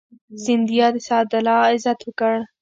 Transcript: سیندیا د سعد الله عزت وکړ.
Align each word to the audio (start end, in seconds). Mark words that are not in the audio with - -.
سیندیا 0.43 0.87
د 0.93 0.97
سعد 1.07 1.29
الله 1.37 1.57
عزت 1.71 1.99
وکړ. 2.03 2.35